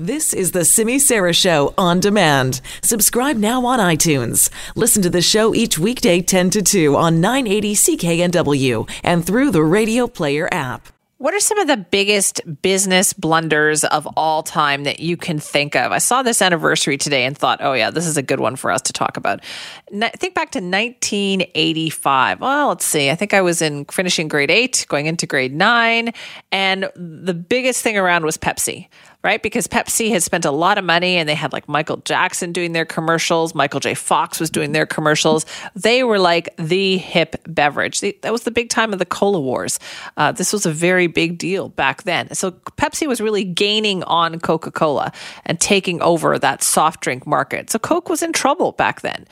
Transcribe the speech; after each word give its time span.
This 0.00 0.32
is 0.32 0.52
the 0.52 0.64
Simi 0.64 0.98
Sara 0.98 1.34
Show 1.34 1.74
on 1.76 2.00
demand. 2.00 2.62
Subscribe 2.82 3.36
now 3.36 3.66
on 3.66 3.78
iTunes. 3.78 4.48
Listen 4.74 5.02
to 5.02 5.10
the 5.10 5.20
show 5.20 5.54
each 5.54 5.78
weekday 5.78 6.22
10 6.22 6.48
to 6.48 6.62
2 6.62 6.96
on 6.96 7.20
980 7.20 7.74
CKNW 7.74 8.90
and 9.04 9.26
through 9.26 9.50
the 9.50 9.62
Radio 9.62 10.06
Player 10.06 10.48
app. 10.50 10.88
What 11.18 11.34
are 11.34 11.40
some 11.40 11.58
of 11.58 11.66
the 11.66 11.76
biggest 11.76 12.40
business 12.62 13.12
blunders 13.12 13.84
of 13.84 14.08
all 14.16 14.42
time 14.42 14.84
that 14.84 15.00
you 15.00 15.18
can 15.18 15.38
think 15.38 15.76
of? 15.76 15.92
I 15.92 15.98
saw 15.98 16.22
this 16.22 16.40
anniversary 16.40 16.96
today 16.96 17.26
and 17.26 17.36
thought, 17.36 17.58
oh, 17.60 17.74
yeah, 17.74 17.90
this 17.90 18.06
is 18.06 18.16
a 18.16 18.22
good 18.22 18.40
one 18.40 18.56
for 18.56 18.70
us 18.70 18.80
to 18.80 18.94
talk 18.94 19.18
about. 19.18 19.44
think 19.90 20.34
back 20.34 20.52
to 20.52 20.60
1985. 20.60 22.40
Well, 22.40 22.68
let's 22.68 22.86
see. 22.86 23.10
I 23.10 23.14
think 23.16 23.34
I 23.34 23.42
was 23.42 23.60
in 23.60 23.84
finishing 23.84 24.28
grade 24.28 24.50
eight, 24.50 24.86
going 24.88 25.04
into 25.04 25.26
grade 25.26 25.54
nine. 25.54 26.14
And 26.50 26.88
the 26.96 27.34
biggest 27.34 27.82
thing 27.82 27.98
around 27.98 28.24
was 28.24 28.38
Pepsi 28.38 28.88
right? 29.22 29.42
Because 29.42 29.66
Pepsi 29.66 30.10
had 30.10 30.22
spent 30.22 30.44
a 30.44 30.50
lot 30.50 30.78
of 30.78 30.84
money 30.84 31.16
and 31.16 31.28
they 31.28 31.34
had 31.34 31.52
like 31.52 31.68
Michael 31.68 31.98
Jackson 31.98 32.52
doing 32.52 32.72
their 32.72 32.84
commercials, 32.86 33.54
Michael 33.54 33.80
J. 33.80 33.94
Fox 33.94 34.40
was 34.40 34.48
doing 34.48 34.72
their 34.72 34.86
commercials. 34.86 35.44
They 35.74 36.04
were 36.04 36.18
like 36.18 36.54
the 36.56 36.96
hip 36.96 37.36
beverage. 37.46 38.00
That 38.00 38.32
was 38.32 38.44
the 38.44 38.50
big 38.50 38.70
time 38.70 38.92
of 38.92 38.98
the 38.98 39.06
cola 39.06 39.40
wars. 39.40 39.78
Uh, 40.16 40.32
this 40.32 40.52
was 40.52 40.64
a 40.64 40.72
very 40.72 41.06
big 41.06 41.38
deal 41.38 41.68
back 41.68 42.04
then. 42.04 42.32
So 42.34 42.52
Pepsi 42.52 43.06
was 43.06 43.20
really 43.20 43.44
gaining 43.44 44.02
on 44.04 44.40
Coca 44.40 44.70
Cola 44.70 45.12
and 45.44 45.60
taking 45.60 46.00
over 46.00 46.38
that 46.38 46.62
soft 46.62 47.00
drink 47.02 47.26
market. 47.26 47.70
So 47.70 47.78
Coke 47.78 48.08
was 48.08 48.22
in 48.22 48.32
trouble 48.32 48.72
back 48.72 49.02
then. 49.02 49.26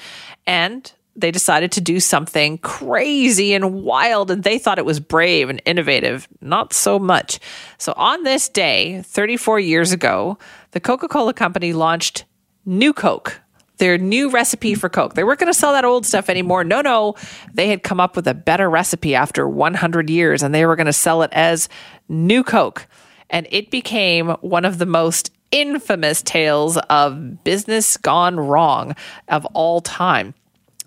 And 0.46 0.92
they 1.18 1.30
decided 1.30 1.72
to 1.72 1.80
do 1.80 2.00
something 2.00 2.58
crazy 2.58 3.52
and 3.52 3.82
wild, 3.82 4.30
and 4.30 4.44
they 4.44 4.58
thought 4.58 4.78
it 4.78 4.84
was 4.84 5.00
brave 5.00 5.50
and 5.50 5.60
innovative. 5.64 6.28
Not 6.40 6.72
so 6.72 6.98
much. 6.98 7.40
So, 7.76 7.92
on 7.96 8.22
this 8.22 8.48
day, 8.48 9.02
34 9.02 9.60
years 9.60 9.92
ago, 9.92 10.38
the 10.70 10.80
Coca 10.80 11.08
Cola 11.08 11.34
Company 11.34 11.72
launched 11.72 12.24
New 12.64 12.92
Coke, 12.92 13.40
their 13.78 13.98
new 13.98 14.30
recipe 14.30 14.74
for 14.74 14.88
Coke. 14.88 15.14
They 15.14 15.24
weren't 15.24 15.40
going 15.40 15.52
to 15.52 15.58
sell 15.58 15.72
that 15.72 15.84
old 15.84 16.06
stuff 16.06 16.28
anymore. 16.28 16.62
No, 16.62 16.80
no. 16.80 17.14
They 17.52 17.68
had 17.68 17.82
come 17.82 18.00
up 18.00 18.14
with 18.14 18.28
a 18.28 18.34
better 18.34 18.70
recipe 18.70 19.14
after 19.14 19.48
100 19.48 20.08
years, 20.08 20.42
and 20.42 20.54
they 20.54 20.66
were 20.66 20.76
going 20.76 20.86
to 20.86 20.92
sell 20.92 21.22
it 21.22 21.30
as 21.32 21.68
New 22.08 22.44
Coke. 22.44 22.86
And 23.30 23.46
it 23.50 23.70
became 23.70 24.30
one 24.40 24.64
of 24.64 24.78
the 24.78 24.86
most 24.86 25.32
infamous 25.50 26.22
tales 26.22 26.76
of 26.90 27.42
business 27.42 27.96
gone 27.96 28.38
wrong 28.38 28.94
of 29.28 29.44
all 29.46 29.80
time. 29.80 30.34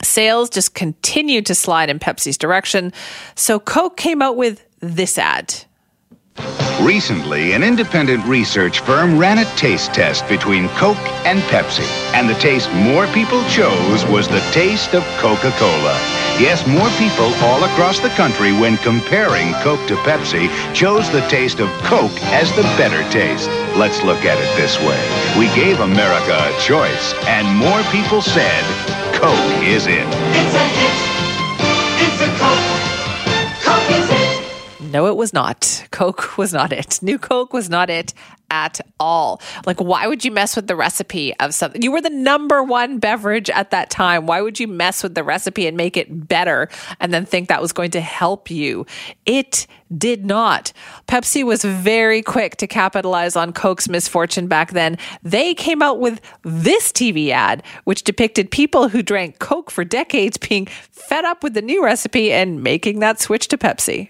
Sales 0.03 0.49
just 0.49 0.73
continued 0.73 1.45
to 1.45 1.55
slide 1.55 1.89
in 1.89 1.99
Pepsi's 1.99 2.38
direction. 2.38 2.94
So 3.35 3.59
Coke 3.59 3.97
came 3.97 4.21
out 4.21 4.38
with 4.38 4.66
this 4.80 5.17
ad. 5.17 5.53
Recently, 6.81 7.53
an 7.53 7.63
independent 7.63 8.25
research 8.25 8.80
firm 8.80 9.19
ran 9.19 9.38
a 9.38 9.45
taste 9.55 9.93
test 9.93 10.27
between 10.27 10.67
Coke 10.69 10.97
and 11.25 11.39
Pepsi. 11.41 11.88
And 12.13 12.27
the 12.27 12.33
taste 12.35 12.71
more 12.73 13.05
people 13.08 13.43
chose 13.49 14.05
was 14.05 14.27
the 14.27 14.39
taste 14.52 14.95
of 14.95 15.03
Coca 15.19 15.52
Cola. 15.58 16.20
Yes, 16.39 16.65
more 16.65 16.89
people 16.97 17.33
all 17.45 17.63
across 17.63 17.99
the 17.99 18.09
country, 18.09 18.51
when 18.51 18.77
comparing 18.77 19.53
Coke 19.61 19.85
to 19.87 19.95
Pepsi, 19.97 20.49
chose 20.73 21.09
the 21.11 21.21
taste 21.27 21.59
of 21.59 21.69
Coke 21.83 22.17
as 22.33 22.49
the 22.55 22.63
better 22.77 23.07
taste. 23.11 23.49
Let's 23.75 24.03
look 24.03 24.25
at 24.25 24.37
it 24.39 24.55
this 24.55 24.79
way. 24.79 25.02
We 25.37 25.47
gave 25.55 25.79
America 25.79 26.33
a 26.33 26.59
choice, 26.59 27.13
and 27.27 27.47
more 27.57 27.83
people 27.91 28.21
said 28.21 28.63
Coke 29.13 29.63
is 29.63 29.85
it. 29.87 30.07
It's 30.07 30.55
a 30.55 30.65
hit. 30.77 30.97
It's 32.02 32.21
a 32.21 32.39
Coke. 32.39 32.70
No, 34.92 35.08
it 35.08 35.16
was 35.16 35.31
not. 35.31 35.88
Coke 35.92 36.38
was 36.38 36.53
not 36.53 36.73
it. 36.73 37.00
New 37.02 37.17
Coke 37.17 37.53
was 37.53 37.70
not 37.70 37.89
it 37.89 38.14
at 38.50 38.81
all. 39.00 39.42
Like, 39.66 39.80
why 39.80 40.06
would 40.06 40.25
you 40.25 40.31
mess 40.31 40.58
with 40.58 40.67
the 40.67 40.75
recipe 40.75 41.33
of 41.39 41.53
something? 41.53 41.81
You 41.81 41.94
were 41.94 42.02
the 42.02 42.09
number 42.09 42.61
one 42.61 43.00
beverage 43.00 43.50
at 43.50 43.72
that 43.72 43.89
time. 43.89 44.25
Why 44.25 44.42
would 44.42 44.59
you 44.59 44.67
mess 44.67 45.02
with 45.02 45.16
the 45.16 45.23
recipe 45.23 45.66
and 45.66 45.78
make 45.78 45.95
it 45.95 46.28
better 46.28 46.67
and 47.00 47.14
then 47.14 47.25
think 47.25 47.48
that 47.48 47.61
was 47.61 47.71
going 47.71 47.92
to 47.92 48.02
help 48.02 48.52
you? 48.52 48.86
It 49.26 49.65
did 49.98 50.26
not. 50.26 50.73
Pepsi 51.08 51.45
was 51.45 51.64
very 51.64 52.21
quick 52.21 52.58
to 52.58 52.67
capitalize 52.67 53.38
on 53.38 53.54
Coke's 53.54 53.88
misfortune 53.88 54.48
back 54.48 54.71
then. 54.71 54.98
They 55.23 55.54
came 55.54 55.82
out 55.82 56.02
with 56.02 56.20
this 56.44 56.92
TV 56.92 57.30
ad, 57.30 57.64
which 57.86 58.04
depicted 58.04 58.52
people 58.52 58.89
who 58.89 59.02
drank 59.02 59.39
Coke 59.39 59.71
for 59.71 59.86
decades 59.86 60.38
being 60.38 60.65
fed 60.65 61.23
up 61.23 61.44
with 61.44 61.54
the 61.54 61.61
new 61.61 61.82
recipe 61.82 62.33
and 62.33 62.61
making 62.61 62.99
that 62.99 63.21
switch 63.21 63.48
to 63.48 63.58
Pepsi. 63.58 64.10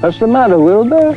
What's 0.00 0.20
the 0.20 0.28
matter, 0.28 0.60
Wilbur? 0.60 1.14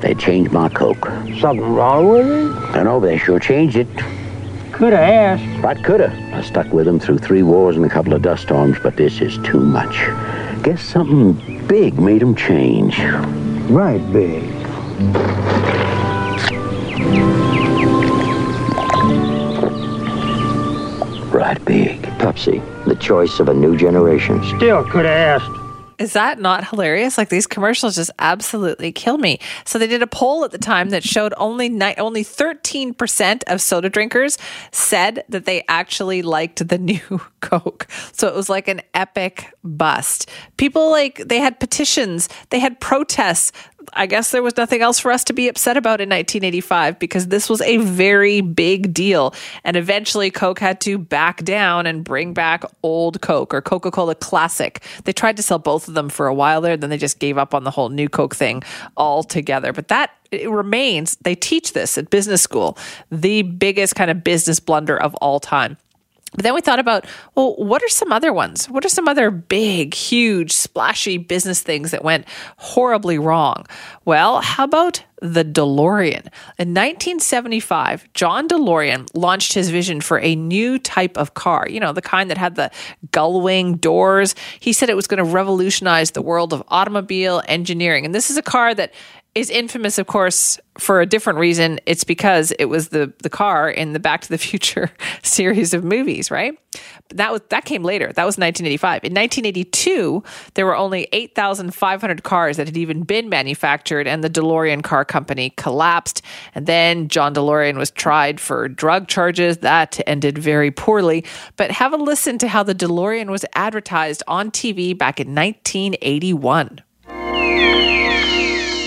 They 0.00 0.14
changed 0.14 0.50
my 0.50 0.68
Coke. 0.68 1.06
Something 1.38 1.72
wrong 1.72 2.08
with 2.08 2.26
it? 2.26 2.76
I 2.76 2.82
know 2.82 2.98
but 2.98 3.06
they 3.06 3.16
sure 3.18 3.38
changed 3.38 3.76
it. 3.76 3.86
Could 4.72 4.92
have 4.92 5.38
asked. 5.40 5.62
Right, 5.62 5.82
coulda. 5.84 6.10
I 6.34 6.42
stuck 6.42 6.72
with 6.72 6.86
them 6.86 6.98
through 6.98 7.18
three 7.18 7.44
wars 7.44 7.76
and 7.76 7.86
a 7.86 7.88
couple 7.88 8.12
of 8.12 8.22
dust 8.22 8.42
storms, 8.42 8.76
but 8.82 8.96
this 8.96 9.20
is 9.20 9.38
too 9.38 9.60
much. 9.60 9.94
Guess 10.64 10.82
something 10.82 11.64
big 11.68 11.96
made 11.98 12.22
them 12.22 12.34
change. 12.34 12.98
Right 13.70 14.02
big. 14.12 14.42
Right 21.32 21.64
big. 21.64 22.02
Pepsi, 22.18 22.84
the 22.86 22.96
choice 22.96 23.38
of 23.38 23.48
a 23.48 23.54
new 23.54 23.76
generation. 23.76 24.42
Still 24.56 24.82
could 24.84 25.04
have 25.04 25.40
asked. 25.40 25.55
Is 25.98 26.12
that 26.12 26.38
not 26.38 26.68
hilarious? 26.68 27.16
Like 27.16 27.30
these 27.30 27.46
commercials 27.46 27.96
just 27.96 28.10
absolutely 28.18 28.92
kill 28.92 29.16
me. 29.16 29.38
So 29.64 29.78
they 29.78 29.86
did 29.86 30.02
a 30.02 30.06
poll 30.06 30.44
at 30.44 30.50
the 30.50 30.58
time 30.58 30.90
that 30.90 31.02
showed 31.02 31.32
only 31.38 31.68
ni- 31.68 31.94
only 31.96 32.22
13% 32.22 33.42
of 33.46 33.62
soda 33.62 33.88
drinkers 33.88 34.36
said 34.72 35.24
that 35.28 35.46
they 35.46 35.64
actually 35.68 36.22
liked 36.22 36.68
the 36.68 36.78
new 36.86 37.20
Coke. 37.40 37.86
So 38.12 38.28
it 38.28 38.34
was 38.34 38.48
like 38.48 38.68
an 38.68 38.82
epic 38.92 39.54
bust. 39.64 40.28
People 40.56 40.90
like 40.90 41.16
they 41.26 41.38
had 41.38 41.60
petitions, 41.60 42.28
they 42.50 42.58
had 42.58 42.80
protests. 42.80 43.52
I 43.92 44.06
guess 44.06 44.30
there 44.30 44.42
was 44.42 44.56
nothing 44.56 44.82
else 44.82 44.98
for 44.98 45.10
us 45.10 45.24
to 45.24 45.32
be 45.32 45.48
upset 45.48 45.76
about 45.76 46.00
in 46.00 46.08
1985 46.08 46.98
because 46.98 47.28
this 47.28 47.48
was 47.48 47.60
a 47.62 47.78
very 47.78 48.40
big 48.40 48.92
deal. 48.92 49.34
And 49.64 49.76
eventually, 49.76 50.30
Coke 50.30 50.58
had 50.58 50.80
to 50.82 50.98
back 50.98 51.44
down 51.44 51.86
and 51.86 52.04
bring 52.04 52.34
back 52.34 52.64
old 52.82 53.20
Coke 53.20 53.54
or 53.54 53.60
Coca 53.60 53.90
Cola 53.90 54.14
Classic. 54.14 54.82
They 55.04 55.12
tried 55.12 55.36
to 55.36 55.42
sell 55.42 55.58
both 55.58 55.88
of 55.88 55.94
them 55.94 56.08
for 56.08 56.26
a 56.26 56.34
while 56.34 56.60
there, 56.60 56.76
then 56.76 56.90
they 56.90 56.98
just 56.98 57.18
gave 57.18 57.38
up 57.38 57.54
on 57.54 57.64
the 57.64 57.70
whole 57.70 57.88
new 57.88 58.08
Coke 58.08 58.34
thing 58.34 58.62
altogether. 58.96 59.72
But 59.72 59.88
that 59.88 60.10
it 60.30 60.50
remains, 60.50 61.16
they 61.22 61.34
teach 61.34 61.72
this 61.72 61.96
at 61.98 62.10
business 62.10 62.42
school, 62.42 62.78
the 63.10 63.42
biggest 63.42 63.94
kind 63.94 64.10
of 64.10 64.24
business 64.24 64.60
blunder 64.60 65.00
of 65.00 65.14
all 65.16 65.40
time. 65.40 65.76
But 66.36 66.42
then 66.42 66.54
we 66.54 66.60
thought 66.60 66.78
about, 66.78 67.06
well, 67.34 67.56
what 67.56 67.82
are 67.82 67.88
some 67.88 68.12
other 68.12 68.32
ones? 68.32 68.66
What 68.66 68.84
are 68.84 68.90
some 68.90 69.08
other 69.08 69.30
big, 69.30 69.94
huge, 69.94 70.52
splashy 70.52 71.16
business 71.16 71.62
things 71.62 71.90
that 71.90 72.04
went 72.04 72.26
horribly 72.58 73.18
wrong? 73.18 73.66
Well, 74.04 74.42
how 74.42 74.64
about 74.64 75.02
the 75.22 75.44
DeLorean? 75.44 76.26
In 76.58 76.74
1975, 76.74 78.12
John 78.12 78.48
DeLorean 78.48 79.08
launched 79.14 79.54
his 79.54 79.70
vision 79.70 80.02
for 80.02 80.20
a 80.20 80.36
new 80.36 80.78
type 80.78 81.16
of 81.16 81.32
car, 81.32 81.66
you 81.70 81.80
know, 81.80 81.92
the 81.92 82.02
kind 82.02 82.30
that 82.30 82.38
had 82.38 82.54
the 82.54 82.70
gull 83.12 83.40
wing 83.40 83.76
doors. 83.76 84.34
He 84.60 84.74
said 84.74 84.90
it 84.90 84.96
was 84.96 85.06
going 85.06 85.24
to 85.24 85.24
revolutionize 85.24 86.10
the 86.10 86.22
world 86.22 86.52
of 86.52 86.62
automobile 86.68 87.42
engineering. 87.48 88.04
And 88.04 88.14
this 88.14 88.30
is 88.30 88.36
a 88.36 88.42
car 88.42 88.74
that 88.74 88.92
is 89.36 89.50
infamous, 89.50 89.98
of 89.98 90.06
course, 90.06 90.58
for 90.78 91.02
a 91.02 91.06
different 91.06 91.38
reason. 91.38 91.78
It's 91.84 92.04
because 92.04 92.52
it 92.58 92.64
was 92.66 92.88
the 92.88 93.12
the 93.22 93.28
car 93.28 93.68
in 93.68 93.92
the 93.92 94.00
Back 94.00 94.22
to 94.22 94.30
the 94.30 94.38
Future 94.38 94.90
series 95.22 95.74
of 95.74 95.84
movies, 95.84 96.30
right? 96.30 96.58
But 97.08 97.18
that 97.18 97.32
was 97.32 97.42
that 97.50 97.66
came 97.66 97.82
later. 97.82 98.06
That 98.06 98.24
was 98.24 98.38
1985. 98.38 99.04
In 99.04 99.12
1982, 99.12 100.24
there 100.54 100.64
were 100.64 100.74
only 100.74 101.06
8,500 101.12 102.22
cars 102.22 102.56
that 102.56 102.66
had 102.66 102.78
even 102.78 103.02
been 103.02 103.28
manufactured, 103.28 104.08
and 104.08 104.24
the 104.24 104.30
DeLorean 104.30 104.82
car 104.82 105.04
company 105.04 105.50
collapsed. 105.58 106.22
And 106.54 106.64
then 106.64 107.08
John 107.08 107.34
DeLorean 107.34 107.76
was 107.76 107.90
tried 107.90 108.40
for 108.40 108.68
drug 108.68 109.06
charges. 109.06 109.58
That 109.58 110.00
ended 110.06 110.38
very 110.38 110.70
poorly. 110.70 111.26
But 111.56 111.70
have 111.72 111.92
a 111.92 111.98
listen 111.98 112.38
to 112.38 112.48
how 112.48 112.62
the 112.62 112.74
DeLorean 112.74 113.28
was 113.28 113.44
advertised 113.54 114.22
on 114.26 114.50
TV 114.50 114.96
back 114.96 115.20
in 115.20 115.34
1981. 115.34 116.80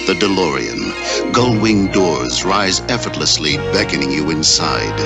The 0.10 0.26
DeLorean. 0.26 1.32
Gull 1.34 1.62
wing 1.62 1.92
doors 1.92 2.44
rise 2.44 2.82
effortlessly, 2.90 3.58
beckoning 3.72 4.10
you 4.10 4.32
inside. 4.32 4.98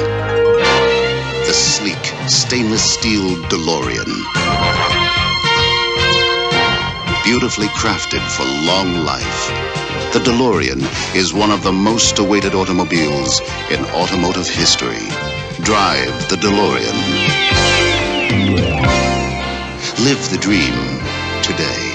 The 1.46 1.52
sleek, 1.52 2.06
stainless 2.30 2.94
steel 2.94 3.36
DeLorean. 3.52 4.08
Beautifully 7.26 7.68
crafted 7.76 8.26
for 8.32 8.46
long 8.66 9.04
life. 9.04 9.50
The 10.14 10.20
DeLorean 10.20 10.82
is 11.14 11.34
one 11.34 11.52
of 11.52 11.64
the 11.64 11.74
most 11.74 12.20
awaited 12.20 12.56
automobiles 12.56 13.42
in 13.72 13.84
automotive 13.88 14.48
history. 14.48 15.10
Drive 15.66 16.30
the 16.30 16.38
DeLorean. 16.38 16.98
Live 20.06 20.30
the 20.30 20.38
dream 20.40 20.76
today. 21.44 21.93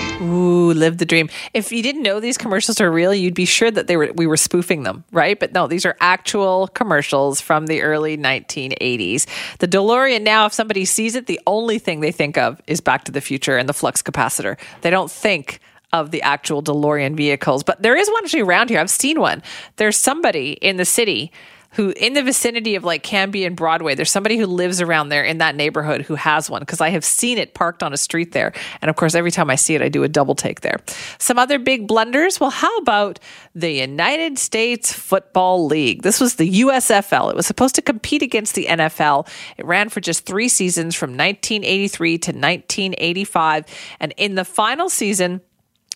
Ooh, 0.68 0.74
live 0.74 0.98
the 0.98 1.06
dream. 1.06 1.28
If 1.54 1.72
you 1.72 1.82
didn't 1.82 2.02
know 2.02 2.20
these 2.20 2.38
commercials 2.38 2.80
are 2.80 2.90
real, 2.90 3.14
you'd 3.14 3.34
be 3.34 3.44
sure 3.44 3.70
that 3.70 3.86
they 3.86 3.96
were 3.96 4.12
we 4.14 4.26
were 4.26 4.36
spoofing 4.36 4.82
them, 4.82 5.04
right? 5.12 5.38
But 5.38 5.52
no, 5.52 5.66
these 5.66 5.86
are 5.86 5.96
actual 6.00 6.68
commercials 6.68 7.40
from 7.40 7.66
the 7.66 7.82
early 7.82 8.16
1980s. 8.16 9.26
The 9.58 9.68
DeLorean 9.68 10.22
now, 10.22 10.46
if 10.46 10.52
somebody 10.52 10.84
sees 10.84 11.14
it, 11.14 11.26
the 11.26 11.40
only 11.46 11.78
thing 11.78 12.00
they 12.00 12.12
think 12.12 12.36
of 12.36 12.60
is 12.66 12.80
Back 12.80 13.04
to 13.04 13.12
the 13.12 13.20
Future 13.20 13.56
and 13.56 13.68
the 13.68 13.74
flux 13.74 14.02
capacitor. 14.02 14.58
They 14.82 14.90
don't 14.90 15.10
think 15.10 15.60
of 15.92 16.10
the 16.10 16.22
actual 16.22 16.62
DeLorean 16.62 17.16
vehicles. 17.16 17.62
But 17.62 17.82
there 17.82 17.96
is 17.96 18.08
one 18.10 18.24
actually 18.24 18.42
around 18.42 18.68
here. 18.68 18.78
I've 18.78 18.90
seen 18.90 19.20
one. 19.20 19.42
There's 19.76 19.96
somebody 19.96 20.52
in 20.52 20.76
the 20.76 20.84
city 20.84 21.32
who 21.72 21.92
in 21.96 22.14
the 22.14 22.22
vicinity 22.22 22.74
of 22.74 22.84
like 22.84 23.02
Cambie 23.02 23.46
and 23.46 23.54
Broadway, 23.54 23.94
there's 23.94 24.10
somebody 24.10 24.36
who 24.38 24.46
lives 24.46 24.80
around 24.80 25.10
there 25.10 25.24
in 25.24 25.38
that 25.38 25.54
neighborhood 25.54 26.02
who 26.02 26.14
has 26.14 26.48
one 26.48 26.60
because 26.60 26.80
I 26.80 26.88
have 26.90 27.04
seen 27.04 27.38
it 27.38 27.54
parked 27.54 27.82
on 27.82 27.92
a 27.92 27.96
street 27.96 28.32
there. 28.32 28.52
And 28.80 28.88
of 28.88 28.96
course, 28.96 29.14
every 29.14 29.30
time 29.30 29.50
I 29.50 29.54
see 29.54 29.74
it, 29.74 29.82
I 29.82 29.88
do 29.88 30.02
a 30.02 30.08
double 30.08 30.34
take 30.34 30.62
there. 30.62 30.78
Some 31.18 31.38
other 31.38 31.58
big 31.58 31.86
blunders. 31.86 32.40
Well, 32.40 32.50
how 32.50 32.74
about 32.78 33.18
the 33.54 33.70
United 33.70 34.38
States 34.38 34.92
Football 34.92 35.66
League? 35.66 36.02
This 36.02 36.20
was 36.20 36.36
the 36.36 36.62
USFL. 36.62 37.30
It 37.30 37.36
was 37.36 37.46
supposed 37.46 37.74
to 37.74 37.82
compete 37.82 38.22
against 38.22 38.54
the 38.54 38.66
NFL. 38.66 39.28
It 39.56 39.66
ran 39.66 39.88
for 39.88 40.00
just 40.00 40.24
three 40.24 40.48
seasons 40.48 40.94
from 40.94 41.10
1983 41.10 42.18
to 42.18 42.30
1985. 42.30 43.64
And 44.00 44.14
in 44.16 44.34
the 44.36 44.44
final 44.44 44.88
season, 44.88 45.42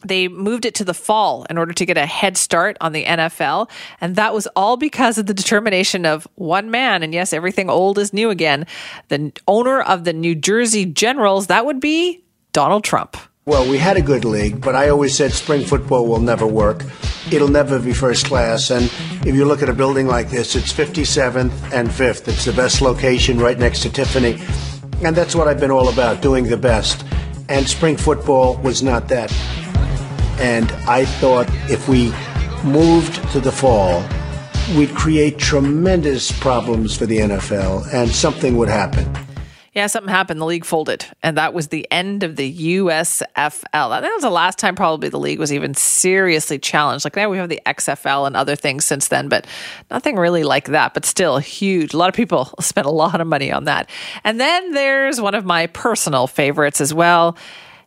they 0.05 0.29
moved 0.29 0.65
it 0.65 0.75
to 0.77 0.85
the 0.85 0.95
fall 0.95 1.45
in 1.51 1.59
order 1.59 1.73
to 1.73 1.87
get 1.87 1.97
a 1.97 2.07
head 2.07 2.37
start 2.37 2.77
on 2.81 2.93
the 2.93 3.05
NFL. 3.05 3.71
And 4.01 4.17
that 4.17 4.35
was 4.35 4.47
all 4.57 4.77
because 4.77 5.19
of 5.19 5.27
the 5.27 5.35
determination 5.35 6.07
of 6.07 6.27
one 6.35 6.71
man. 6.71 7.03
And 7.03 7.15
yes, 7.15 7.33
everything 7.33 7.71
old 7.71 7.99
is 7.99 8.13
new 8.13 8.31
again. 8.31 8.67
The 9.09 9.33
owner 9.47 9.81
of 9.83 10.05
the 10.05 10.13
New 10.13 10.35
Jersey 10.35 10.85
Generals, 10.85 11.47
that 11.49 11.67
would 11.67 11.81
be 11.81 12.25
Donald 12.53 12.85
Trump. 12.85 13.17
Well, 13.45 13.69
we 13.69 13.79
had 13.79 13.97
a 13.97 14.03
good 14.03 14.25
league, 14.25 14.61
but 14.61 14.77
I 14.77 14.91
always 14.91 15.17
said 15.17 15.33
spring 15.33 15.65
football 15.65 16.07
will 16.07 16.21
never 16.21 16.47
work. 16.47 16.85
It'll 17.33 17.49
never 17.49 17.81
be 17.81 17.93
first 17.93 18.27
class. 18.27 18.71
And 18.71 18.85
if 19.27 19.35
you 19.35 19.45
look 19.45 19.63
at 19.63 19.69
a 19.69 19.73
building 19.73 20.07
like 20.07 20.31
this, 20.31 20.55
it's 20.55 20.73
57th 20.73 21.51
and 21.73 21.89
5th. 21.89 22.29
It's 22.29 22.45
the 22.45 22.53
best 22.53 22.81
location 22.81 23.39
right 23.39 23.59
next 23.59 23.83
to 23.83 23.91
Tiffany. 23.91 24.41
And 25.05 25.17
that's 25.17 25.35
what 25.35 25.49
I've 25.49 25.59
been 25.59 25.73
all 25.73 25.89
about, 25.89 26.23
doing 26.23 26.45
the 26.45 26.57
best. 26.57 27.05
And 27.49 27.69
spring 27.69 27.97
football 27.97 28.59
was 28.59 28.81
not 28.81 29.09
that. 29.09 29.33
And 30.43 30.73
I 30.89 31.05
thought 31.05 31.49
if 31.71 31.89
we 31.89 32.13
moved 32.65 33.15
to 33.31 33.39
the 33.39 33.53
fall, 33.53 34.05
we'd 34.77 34.93
create 34.93 35.39
tremendous 35.39 36.33
problems 36.41 36.97
for 36.97 37.07
the 37.07 37.19
NFL 37.19 37.87
and 37.95 38.11
something 38.11 38.57
would 38.57 38.69
happen. 38.69 39.09
Yeah, 39.73 39.87
something 39.87 40.13
happened. 40.13 40.39
The 40.39 40.45
league 40.45 40.67
folded, 40.67 41.07
and 41.23 41.39
that 41.39 41.55
was 41.55 41.69
the 41.69 41.87
end 41.91 42.25
of 42.25 42.37
the 42.37 42.77
USFL. 42.77 43.63
That 43.73 44.03
was 44.03 44.21
the 44.21 44.29
last 44.29 44.59
time 44.59 44.75
probably 44.75 45.09
the 45.09 45.19
league 45.19 45.39
was 45.39 45.51
even 45.51 45.73
seriously 45.75 46.59
challenged. 46.59 47.07
Like 47.07 47.17
now 47.17 47.31
we 47.31 47.39
have 47.39 47.49
the 47.49 47.63
XFL 47.65 48.27
and 48.27 48.37
other 48.37 48.55
things 48.55 48.85
since 48.85 49.09
then, 49.09 49.29
but 49.31 49.47
nothing 49.91 50.17
really 50.17 50.45
like 50.45 50.67
that. 50.67 50.93
But 50.93 51.07
still, 51.07 51.39
huge. 51.39 51.95
A 51.95 51.97
lot 51.97 52.11
of 52.11 52.15
people 52.15 52.53
spent 52.61 52.87
a 52.87 52.91
lot 52.91 53.21
of 53.21 53.27
money 53.27 53.51
on 53.51 53.65
that. 53.65 53.89
And 54.25 54.39
then 54.39 54.73
there's 54.73 55.23
one 55.23 55.35
of 55.35 55.47
my 55.47 55.69
personal 55.69 56.27
favorites 56.27 56.83
as 56.83 56.93
well. 56.93 57.39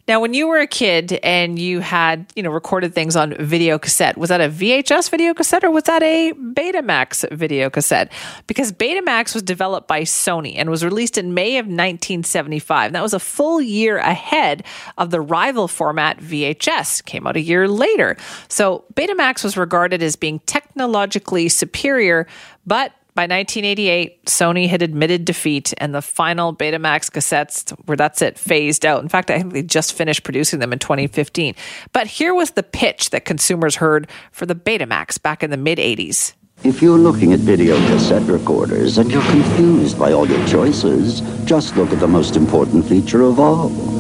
Now, 0.08 0.20
when 0.20 0.36
you 0.36 0.48
were 0.48 0.60
a 0.60 0.68
kid 0.68 1.14
and 1.24 1.58
you 1.58 1.80
had, 1.80 2.32
you 2.36 2.44
know, 2.44 2.52
recorded 2.52 2.94
things 2.94 3.16
on 3.16 3.34
video 3.40 3.80
cassette, 3.80 4.20
was 4.20 4.30
that 4.30 4.40
a 4.40 4.50
VHS 4.50 5.10
video 5.10 5.34
cassette 5.34 5.64
or 5.64 5.72
was 5.72 5.86
that 5.86 6.04
a 6.04 6.32
Betamax 6.34 7.28
video 7.36 7.72
cassette? 7.72 8.12
Because 8.46 8.72
Betamax 8.72 9.34
was 9.34 9.42
developed 9.42 9.88
by 9.88 10.02
Sony 10.02 10.54
and 10.58 10.70
was 10.70 10.86
released 10.86 11.18
in 11.18 11.34
May 11.34 11.58
of 11.58 11.66
1975. 11.66 12.88
And 12.88 12.96
that 12.96 13.02
was 13.02 13.16
a 13.16 13.20
full 13.20 13.60
year 13.60 13.98
ahead 13.98 14.64
of 15.00 15.10
the 15.10 15.22
rival 15.22 15.68
format 15.68 16.20
VHS, 16.20 17.04
came 17.06 17.26
out 17.26 17.36
a 17.36 17.42
year 17.42 17.68
later. 17.68 18.16
So 18.48 18.86
Betamax 18.94 19.44
was 19.44 19.58
regarded 19.58 20.04
as 20.04 20.16
being 20.16 20.38
technologically 20.42 21.50
superior, 21.50 22.28
but 22.68 22.92
by 23.16 23.24
1988, 23.24 24.26
Sony 24.26 24.68
had 24.68 24.82
admitted 24.82 25.24
defeat, 25.24 25.74
and 25.78 25.96
the 25.96 26.02
final 26.02 26.54
Betamax 26.54 27.10
cassettes 27.10 27.74
were 27.88 27.96
that's 27.96 28.22
it 28.22 28.38
phased 28.38 28.86
out. 28.86 29.02
In 29.02 29.08
fact, 29.08 29.32
I 29.32 29.40
think 29.40 29.54
they 29.54 29.64
just 29.64 29.94
finished 29.94 30.24
producing 30.24 30.60
them 30.60 30.74
in 30.74 30.80
2015. 30.80 31.56
But 31.94 32.08
here 32.08 32.34
was 32.34 32.52
the 32.52 32.64
pitch 32.64 33.12
that 33.12 33.24
consumers 33.24 33.78
heard 33.78 34.10
for 34.32 34.46
the 34.46 34.54
Betamax 34.54 35.22
back 35.22 35.44
in 35.44 35.50
the 35.50 35.58
mid 35.58 35.78
80s. 35.78 36.34
If 36.64 36.82
you're 36.82 36.98
looking 36.98 37.32
at 37.32 37.40
video 37.40 37.78
cassette 37.88 38.24
recorders 38.24 38.98
and 38.98 39.10
you're 39.10 39.24
confused 39.24 39.98
by 39.98 40.12
all 40.12 40.28
your 40.28 40.46
choices, 40.48 41.22
just 41.46 41.78
look 41.78 41.92
at 41.94 42.00
the 42.02 42.08
most 42.08 42.36
important 42.36 42.86
feature 42.86 43.22
of 43.22 43.40
all 43.40 43.95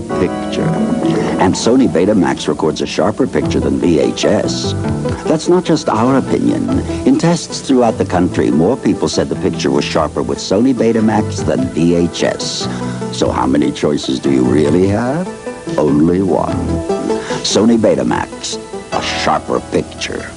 the 0.00 0.14
picture. 0.18 0.62
And 1.40 1.54
Sony 1.54 1.88
Betamax 1.88 2.48
records 2.48 2.80
a 2.80 2.86
sharper 2.86 3.26
picture 3.26 3.60
than 3.60 3.78
VHS. 3.78 4.72
That's 5.24 5.48
not 5.48 5.64
just 5.64 5.88
our 5.88 6.18
opinion. 6.18 6.80
In 7.06 7.16
tests 7.16 7.60
throughout 7.60 7.98
the 7.98 8.04
country, 8.04 8.50
more 8.50 8.76
people 8.76 9.08
said 9.08 9.28
the 9.28 9.36
picture 9.36 9.70
was 9.70 9.84
sharper 9.84 10.22
with 10.22 10.38
Sony 10.38 10.74
Betamax 10.74 11.46
than 11.46 11.60
VHS. 11.76 13.14
So 13.14 13.30
how 13.30 13.46
many 13.46 13.70
choices 13.70 14.18
do 14.18 14.32
you 14.32 14.42
really 14.44 14.88
have? 14.88 15.28
Only 15.78 16.22
one. 16.22 16.56
Sony 17.44 17.78
Betamax, 17.78 18.58
a 18.92 19.02
sharper 19.22 19.60
picture. 19.70 20.28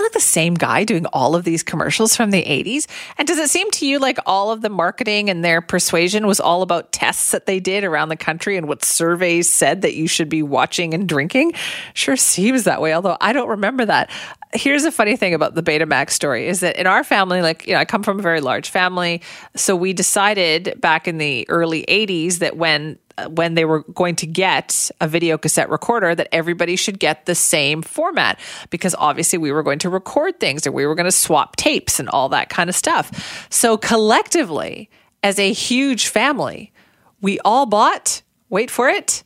Like 0.00 0.12
the 0.12 0.20
same 0.20 0.54
guy 0.54 0.84
doing 0.84 1.06
all 1.06 1.34
of 1.34 1.44
these 1.44 1.62
commercials 1.62 2.16
from 2.16 2.30
the 2.30 2.42
80s? 2.42 2.86
And 3.18 3.28
does 3.28 3.38
it 3.38 3.50
seem 3.50 3.70
to 3.72 3.86
you 3.86 3.98
like 3.98 4.18
all 4.26 4.50
of 4.50 4.62
the 4.62 4.68
marketing 4.68 5.30
and 5.30 5.44
their 5.44 5.60
persuasion 5.60 6.26
was 6.26 6.40
all 6.40 6.62
about 6.62 6.92
tests 6.92 7.30
that 7.32 7.46
they 7.46 7.60
did 7.60 7.84
around 7.84 8.08
the 8.08 8.16
country 8.16 8.56
and 8.56 8.66
what 8.68 8.84
surveys 8.84 9.52
said 9.52 9.82
that 9.82 9.94
you 9.94 10.08
should 10.08 10.28
be 10.28 10.42
watching 10.42 10.94
and 10.94 11.08
drinking? 11.08 11.52
Sure 11.94 12.16
seems 12.16 12.64
that 12.64 12.80
way, 12.80 12.94
although 12.94 13.16
I 13.20 13.32
don't 13.32 13.48
remember 13.48 13.84
that. 13.84 14.10
Here's 14.52 14.84
a 14.84 14.90
funny 14.92 15.16
thing 15.16 15.32
about 15.32 15.54
the 15.54 15.62
Betamax 15.62 16.10
story 16.10 16.48
is 16.48 16.60
that 16.60 16.76
in 16.76 16.86
our 16.86 17.04
family, 17.04 17.40
like, 17.40 17.66
you 17.66 17.74
know, 17.74 17.78
I 17.78 17.84
come 17.84 18.02
from 18.02 18.18
a 18.18 18.22
very 18.22 18.40
large 18.40 18.68
family. 18.68 19.22
So 19.54 19.76
we 19.76 19.92
decided 19.92 20.80
back 20.80 21.06
in 21.06 21.18
the 21.18 21.48
early 21.48 21.84
80s 21.88 22.38
that 22.38 22.56
when 22.56 22.98
when 23.28 23.54
they 23.54 23.64
were 23.64 23.82
going 23.94 24.16
to 24.16 24.26
get 24.26 24.90
a 25.00 25.08
video 25.08 25.38
cassette 25.38 25.70
recorder 25.70 26.14
that 26.14 26.28
everybody 26.32 26.76
should 26.76 26.98
get 26.98 27.26
the 27.26 27.34
same 27.34 27.82
format 27.82 28.38
because 28.70 28.94
obviously 28.98 29.38
we 29.38 29.52
were 29.52 29.62
going 29.62 29.78
to 29.80 29.90
record 29.90 30.40
things 30.40 30.66
and 30.66 30.74
we 30.74 30.86
were 30.86 30.94
going 30.94 31.04
to 31.04 31.12
swap 31.12 31.56
tapes 31.56 32.00
and 32.00 32.08
all 32.08 32.28
that 32.28 32.48
kind 32.48 32.68
of 32.68 32.76
stuff. 32.76 33.46
So 33.50 33.76
collectively, 33.76 34.90
as 35.22 35.38
a 35.38 35.52
huge 35.52 36.08
family, 36.08 36.72
we 37.20 37.38
all 37.40 37.66
bought, 37.66 38.22
wait 38.48 38.70
for 38.70 38.88
it, 38.88 39.22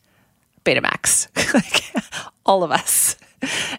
Betamax. 0.65 1.29
Like 1.55 1.85
all 2.47 2.63
of 2.63 2.71
us. 2.71 3.17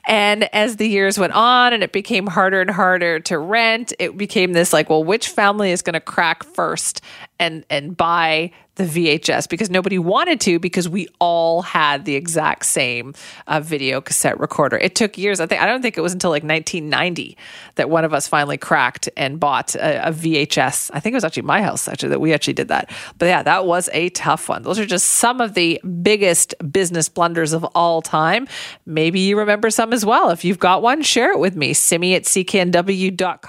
And 0.08 0.44
as 0.54 0.78
the 0.78 0.88
years 0.88 1.18
went 1.18 1.34
on 1.34 1.74
and 1.74 1.84
it 1.84 1.92
became 1.92 2.28
harder 2.28 2.62
and 2.62 2.70
harder 2.70 3.20
to 3.22 3.38
rent, 3.38 3.94
it 4.00 4.18
became 4.18 4.54
this 4.54 4.72
like, 4.74 4.90
well, 4.90 5.04
which 5.04 5.30
family 5.30 5.72
is 5.72 5.82
going 5.82 5.94
to 5.96 6.00
crack 6.00 6.44
first 6.44 7.02
and 7.40 7.66
and 7.70 7.96
buy 7.96 8.52
the 8.76 8.84
VHS 8.84 9.48
because 9.48 9.70
nobody 9.70 9.98
wanted 9.98 10.42
to 10.42 10.60
because 10.60 10.88
we 10.90 11.08
all 11.20 11.62
had 11.62 12.04
the 12.06 12.16
exact 12.16 12.66
same 12.66 13.14
uh, 13.48 13.62
video 13.62 14.02
cassette 14.02 14.40
recorder. 14.40 14.78
It 14.78 14.96
took 14.96 15.18
years. 15.18 15.40
I 15.40 15.46
think 15.46 15.62
I 15.62 15.66
don't 15.66 15.82
think 15.82 15.98
it 15.98 16.02
was 16.02 16.14
until 16.14 16.30
like 16.30 16.44
1990 16.44 17.38
that 17.76 17.90
one 17.90 18.04
of 18.04 18.14
us 18.14 18.28
finally 18.28 18.58
cracked 18.58 19.10
and 19.16 19.40
bought 19.40 19.76
a, 19.76 20.10
a 20.10 20.12
VHS. 20.12 20.92
I 20.94 21.00
think 21.00 21.14
it 21.14 21.18
was 21.18 21.24
actually 21.24 21.44
my 21.44 21.62
house 21.62 21.88
actually 21.88 22.10
that 22.10 22.20
we 22.20 22.34
actually 22.34 22.54
did 22.54 22.68
that. 22.68 22.92
But 23.18 23.28
yeah, 23.28 23.44
that 23.44 23.66
was 23.66 23.90
a 23.94 24.10
tough 24.10 24.50
one. 24.50 24.64
Those 24.64 24.80
are 24.80 24.86
just 24.86 25.06
some 25.06 25.40
of 25.40 25.54
the 25.54 25.82
biggest 26.02 26.54
business 26.72 27.08
blunders 27.08 27.54
of 27.54 27.64
all 27.76 28.02
time. 28.02 28.48
Maybe 28.86 29.22
you 29.22 29.38
remember 29.38 29.70
some 29.70 29.94
as 29.94 30.06
well. 30.06 30.32
If 30.32 30.44
you've 30.44 30.60
got 30.60 30.82
one, 30.82 31.02
share 31.02 31.32
it 31.32 31.40
with 31.40 31.56
me. 31.56 31.74
Simi 31.74 32.16
at 32.16 32.24
cknw.com. 32.24 33.46